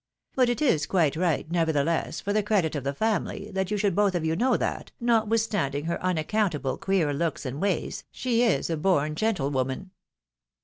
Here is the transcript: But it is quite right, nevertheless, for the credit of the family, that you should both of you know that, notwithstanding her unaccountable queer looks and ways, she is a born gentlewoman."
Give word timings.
But 0.35 0.49
it 0.49 0.63
is 0.63 0.87
quite 0.87 1.15
right, 1.15 1.47
nevertheless, 1.51 2.21
for 2.21 2.33
the 2.33 2.41
credit 2.41 2.75
of 2.75 2.83
the 2.83 2.91
family, 2.95 3.51
that 3.51 3.69
you 3.69 3.77
should 3.77 3.95
both 3.95 4.15
of 4.15 4.25
you 4.25 4.35
know 4.35 4.57
that, 4.57 4.91
notwithstanding 4.99 5.85
her 5.85 6.01
unaccountable 6.03 6.79
queer 6.79 7.13
looks 7.13 7.45
and 7.45 7.61
ways, 7.61 8.03
she 8.09 8.41
is 8.41 8.71
a 8.71 8.77
born 8.77 9.13
gentlewoman." 9.13 9.91